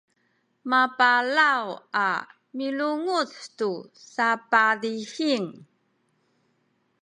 mapalaw 0.69 1.65
a 2.05 2.07
milunguc 2.57 3.31
tu 3.57 3.69
sapadihing 4.13 5.47